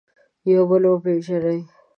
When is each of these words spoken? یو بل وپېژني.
یو 0.51 0.63
بل 0.69 0.83
وپېژني. 0.89 1.59